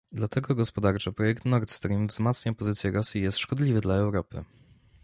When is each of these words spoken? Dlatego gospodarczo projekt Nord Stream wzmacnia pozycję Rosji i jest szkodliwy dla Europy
Dlatego 0.11 0.55
gospodarczo 0.55 1.13
projekt 1.13 1.45
Nord 1.45 1.71
Stream 1.71 2.07
wzmacnia 2.07 2.53
pozycję 2.53 2.91
Rosji 2.91 3.21
i 3.21 3.23
jest 3.23 3.37
szkodliwy 3.37 3.81
dla 3.81 3.95
Europy 3.95 4.43